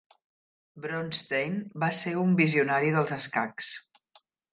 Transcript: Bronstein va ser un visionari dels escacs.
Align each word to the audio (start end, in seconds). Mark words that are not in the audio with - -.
Bronstein 0.85 1.59
va 1.83 1.89
ser 1.97 2.13
un 2.21 2.33
visionari 2.39 2.95
dels 2.97 3.13
escacs. 3.19 3.71